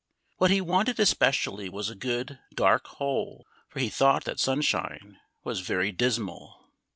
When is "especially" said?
0.99-1.69